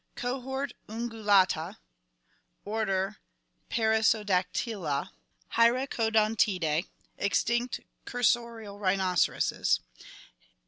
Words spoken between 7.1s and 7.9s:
Extinct